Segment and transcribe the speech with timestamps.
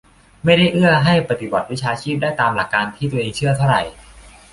[0.43, 3.81] ไม่ได้เอื้อให้ปฏิบัติวิชาชีพได้ตามหลักการที่ตัวเองเชื่อเท่าไหร่